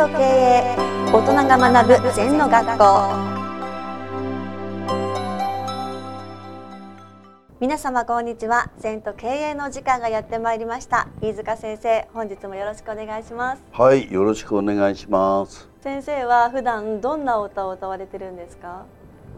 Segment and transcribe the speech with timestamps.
[0.00, 0.76] と経営
[1.12, 2.84] 大人が学ぶ禅の学校。
[7.60, 8.70] 皆様こんにちは。
[8.78, 11.08] 禅と経営の時間がやってまいりました。
[11.20, 13.62] 飯塚先生本日もよろしくお願いします。
[13.72, 15.68] はいよろしくお願いします。
[15.82, 18.86] 先生は普段どんな歌を歌われてるんですか？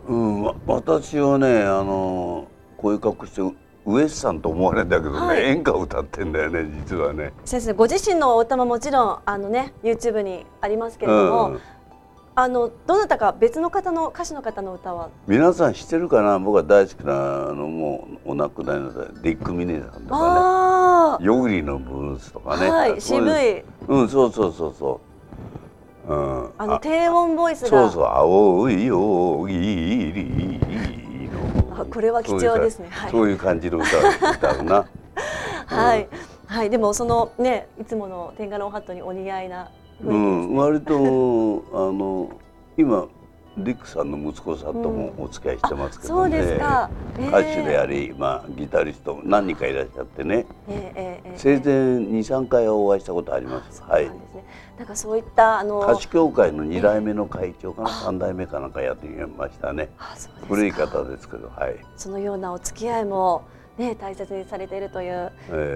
[0.07, 3.43] うん私はねあのこういう格好して
[3.85, 7.33] ウエスさんと思われるんだけどね、はい、演歌歌ってんだよね実はね。
[7.45, 11.61] 先生ご自身のお歌ももちろんあのね YouTube にありますけれども、うん、
[12.37, 15.09] あのどなたか別の方の歌手の方の歌は？
[15.27, 16.39] 皆さん知ってるかな？
[16.39, 21.27] 僕は大好きなあのもうお亡くなりのディック・ミネさんとかね。
[21.27, 23.63] ヨグリのブルースとかね、はい、渋い。
[23.89, 25.01] うんそうそうそうそう。
[26.05, 27.69] うん、あの低音ボイスが。
[27.69, 28.05] そうそう。
[28.05, 30.61] 青いよぎり
[31.83, 32.89] あこれは貴重ですね。
[32.91, 34.87] はい、そういう感じの歌歌うな。
[35.67, 36.09] はい、
[36.47, 39.71] はい、でもそのねいつもの天下のハットにお似合いな、ね、
[40.03, 40.99] うん、割とあ
[41.93, 42.31] の
[42.77, 43.07] 今
[43.57, 51.75] ディックさんの息子さんともお付き合いしてますけどね、うん、歌手であり、まあ、ギタリスト何人かいらっしゃってね、えーえー、生前
[52.21, 53.83] 23回お会いしたことあります。
[53.83, 54.11] はい、
[54.79, 59.91] なんかそういったあの歌手協会の2代目の会長かな、えー、3代目かなんかやってましたね。
[60.49, 63.45] 古い方ですけど、はい、そのようなお付き合いも、
[63.77, 65.31] ね、大切にされているという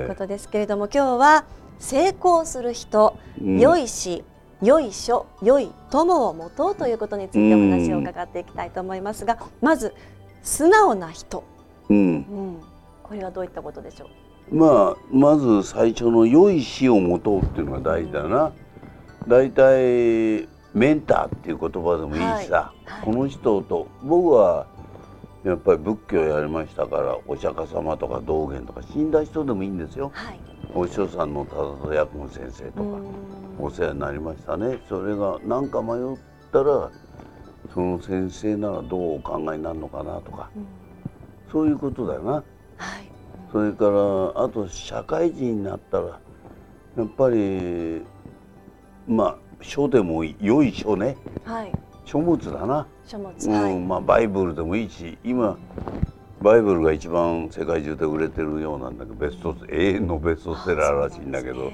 [0.08, 1.44] ことですけれども、えー、今日は
[1.78, 4.24] 成功する人、うん、良いし
[4.62, 9.94] 良い書良い友を持とうということについてお話を伺っていきたいと思いますが、まず
[10.42, 11.44] 素直な人、
[11.88, 12.60] うん、うん、
[13.02, 14.08] これはどういったことでしょ
[14.50, 14.54] う？
[14.54, 18.52] まあまず最初の良い死を持とうっていうのが大事だな。
[19.28, 22.90] 大体メンターっていう言葉でもいいしさ、はい。
[22.90, 24.66] はい、この人と僕は
[25.44, 30.10] やっぱり仏教やりましたからお釈迦様とか道元とか死んだ人でもいいんですよ。
[30.14, 30.40] はい、
[30.74, 32.98] お師匠さんの忠戸薬門先生とか
[33.58, 34.78] お世話になりましたね。
[34.88, 36.18] それが何か迷っ
[36.52, 36.90] たら
[37.72, 40.50] その先生ならどうお考えになるのかなとか、
[41.50, 42.32] そういうことだよな。
[42.32, 42.44] はい、
[43.50, 46.20] それからあと社会人になったら
[46.96, 48.02] やっぱり
[49.06, 51.72] まあ書でも良い書ね、はい、
[52.04, 52.86] 書物だな。
[53.06, 55.56] 書物、うん、まあバイブルでもいいし今
[56.46, 61.72] バイブルが一番世界中で売れてるようなんだけどベスト永遠のベストセラーらしいんだけど、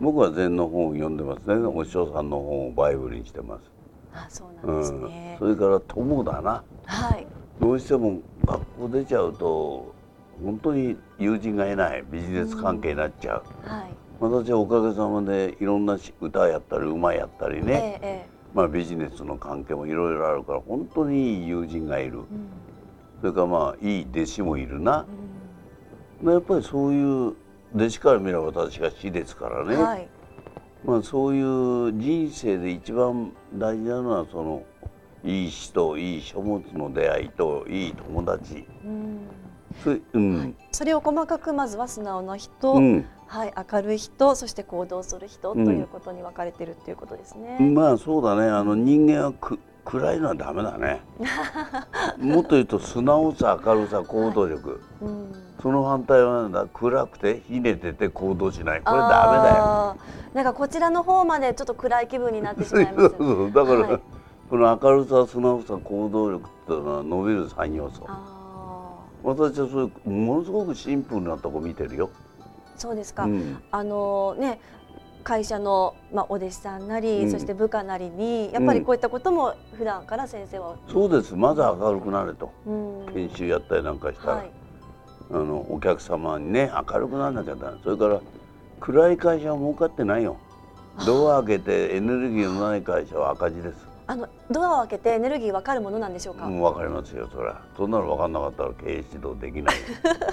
[0.00, 1.56] 僕は禅の本を読んでますね。
[1.56, 3.62] お師匠さんの本をバイブルにしてます。
[4.14, 7.26] あそうなんですね、うん、それから友だな、はい、
[7.60, 9.92] どうしても学校出ちゃうと
[10.40, 12.04] 本当に友人がいない。
[12.08, 13.94] ビジネス関係になっちゃう、うん、はい。
[14.20, 22.26] 私はおかげさまでいろんな歌やったり馬やったりね、ええ、まあ、ビジネスの関係もいろいろあるから本当にいい友人がいる、うん、
[23.20, 25.06] それからまあいい弟子もいるな、
[26.22, 27.34] うん、やっぱりそういう
[27.74, 30.08] 弟子から見れば私が師ですからね、はい、
[30.84, 34.64] まあ、そういう人生で一番大事なのはその
[35.24, 38.66] いい人いい書物の出会いといい友達。
[38.84, 39.45] うん
[40.12, 40.38] うん。
[40.38, 47.58] はい、それを細かくまずは素直な人、うん、はい、明るい人そして行動する人ということに分かれてるっていうことですね。
[47.60, 48.48] まあそうだね。
[48.48, 51.00] あの人間はく暗いのはダメだね。
[52.18, 54.80] もっと言うと素直さ明るさ行動力、はい。
[55.02, 55.32] うん、
[55.62, 56.66] その反対はなんだ？
[56.66, 58.82] 暗くてひねてて行動しない。
[58.82, 59.96] これダメだよ。
[60.36, 64.00] なんかこちらの方までちょっと暗い気分になってしまいます、 ね、だから、はい、
[64.50, 68.06] この明るさ素直さ行動力っていうのは伸びる3要素
[69.26, 72.10] 私はそういうものすごくシンプルなとこ見てるよ。
[72.76, 74.60] そうですか、うん、あのね
[75.24, 81.34] 会社の、まあ、お弟子さんなり、うん、そして部下なりにやっぱりこういったことも普段から先生は、うん、そうです。
[81.34, 82.52] まず明るくなれと、
[83.12, 84.50] 研修やったりなんかしたら、はい、
[85.32, 88.20] あのお客様にね明るくならなきゃだそれから
[88.78, 90.36] 暗い会社は儲かってないよ。
[91.04, 96.46] ドア開けてエネルギーのない会社は赤字ですあのドアを開けてエネルギー分かるものなんでしょうか？
[96.46, 97.60] うん、分かりますよ、それは。
[97.76, 99.74] そんなの分かんなかったら経営指導できない。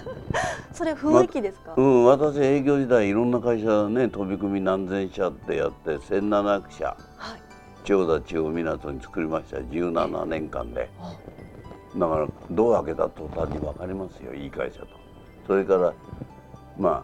[0.74, 1.74] それ雰囲気ですか？
[1.76, 7.42] ま、うん、私営業時代いろんな会社ね飛び組み何千社ってやって千七百社、はい、
[7.84, 10.90] 千代田中央港に作りました十七年間で。
[11.96, 14.88] だからドア開けた途端に分かりますよいい会社と。
[15.48, 15.94] それから
[16.78, 17.04] まあ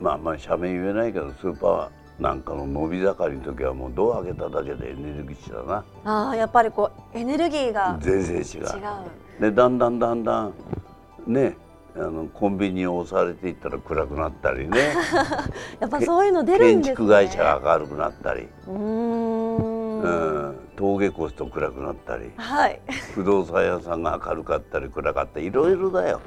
[0.00, 1.88] まあまあ社名言えないけどスーパー
[2.20, 5.84] なんかの伸び盛りの時はもうドア開けただけでエネルギー値だな。
[6.04, 9.40] ああやっぱりこうエネルギーが全然違う。
[9.40, 10.54] でだんだんだんだん
[11.26, 11.56] ね
[11.96, 14.94] あのコンビニを押されていったら暗くなったりね。
[15.80, 16.96] やっぱそういうの出るんですね。
[16.96, 18.48] 建築会社が明るくなったり。
[18.68, 19.90] うん。
[20.76, 22.80] 峠越すと暗くなったり、はい、
[23.14, 26.22] 不動産屋さんが明るかったり暗かったりいろいろだよ。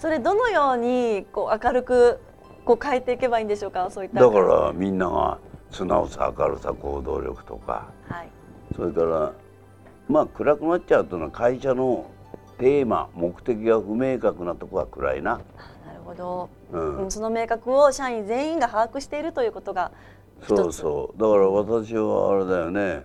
[0.00, 2.20] それどのようにこう明るく
[2.64, 3.90] こう変えていけばいいんでしょうか？
[3.90, 4.20] そういった。
[4.20, 5.38] だからみんなが
[5.70, 8.28] 素直さ明るさ行動力とか、はい、
[8.76, 9.32] それから
[10.08, 12.10] まあ暗くなっちゃうというのは会社の
[12.58, 15.40] テーマ目的が不明確なとこは暗いな。
[15.86, 19.90] なるほど、うん、その明確を社員全員が把握しているということが
[20.46, 21.20] そうそう。
[21.20, 23.02] だから私はあれだよね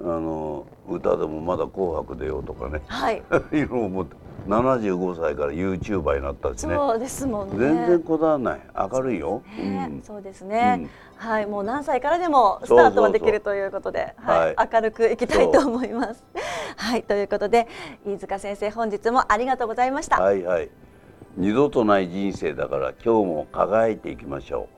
[0.00, 3.22] あの歌でもまだ「紅白」出ようとかね、はい、
[3.52, 4.16] いろいろ思って
[4.46, 6.74] 75歳から YouTuber になったしね。
[6.74, 7.58] そうですもんね。
[7.58, 8.60] 全然こだわらない。
[8.90, 9.42] 明るいよ。
[10.02, 16.24] そうですね、うん、はいもう何歳からでもスタートはできるということではい、明るくいきたいと思います。
[16.76, 17.68] はいということで
[18.06, 20.20] 飯塚先生本日もありがとうございました。
[20.20, 20.70] はいはい。
[21.36, 24.77] 二度とない人生だから今日も輝いていきましょう